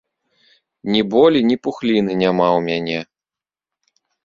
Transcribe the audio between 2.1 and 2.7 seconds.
няма ў